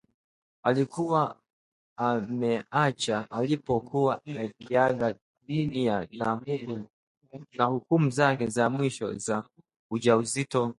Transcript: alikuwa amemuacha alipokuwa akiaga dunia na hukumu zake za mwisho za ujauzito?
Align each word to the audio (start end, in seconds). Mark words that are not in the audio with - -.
alikuwa 0.63 1.37
amemuacha 1.97 3.31
alipokuwa 3.31 4.21
akiaga 4.45 5.15
dunia 5.47 6.07
na 7.57 7.63
hukumu 7.65 8.09
zake 8.09 8.47
za 8.47 8.69
mwisho 8.69 9.13
za 9.13 9.43
ujauzito? 9.89 10.69